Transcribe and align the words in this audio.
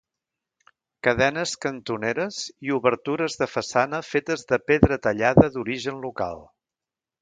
Cadenes 1.07 1.53
cantoneres 1.65 2.41
i 2.69 2.75
obertures 2.79 3.39
de 3.45 3.51
façana 3.53 4.03
fetes 4.11 4.49
de 4.53 4.63
pedra 4.73 5.01
tallada 5.09 5.55
d'origen 5.59 6.07
local. 6.11 6.49